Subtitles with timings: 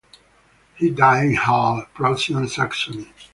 [0.77, 3.07] He died in Halle, Prussian Saxony.